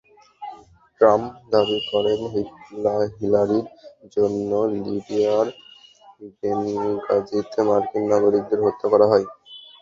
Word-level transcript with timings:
Trump 1.01 1.23
দাবি 1.51 1.79
করেন, 1.91 2.19
হিলারির 3.17 3.65
জন্য 4.15 4.51
লিবিয়ার 4.75 5.47
বেনগাজিতে 6.37 7.59
মার্কিন 7.67 8.03
নাগরিকদের 8.11 8.59
হত্যা 8.65 8.87
করা 8.93 9.05
হয়। 9.11 9.25